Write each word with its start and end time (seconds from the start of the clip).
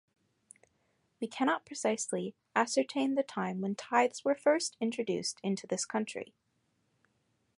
We 1.19 1.27
cannot 1.27 1.63
precisely 1.63 2.33
ascertain 2.55 3.13
the 3.13 3.21
time 3.21 3.61
when 3.61 3.75
tithes 3.75 4.25
were 4.25 4.33
first 4.33 4.75
introduced 4.81 5.37
into 5.43 5.67
this 5.67 5.85
country. 5.85 6.33